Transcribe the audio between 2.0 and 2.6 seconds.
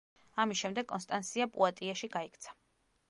გაიქცა.